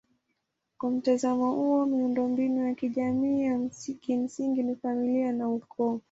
Kwa 0.77 0.91
mtazamo 0.91 1.51
huo 1.51 1.85
miundombinu 1.85 2.67
ya 2.67 2.75
kijamii 2.75 3.41
ya 3.43 3.59
kimsingi 4.01 4.63
ni 4.63 4.75
familia 4.75 5.31
na 5.31 5.49
ukoo. 5.49 5.99